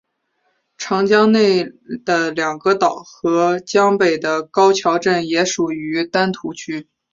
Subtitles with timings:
[0.79, 1.63] 长江内
[2.03, 6.89] 的两个岛和江北的高桥镇也属于丹徒区。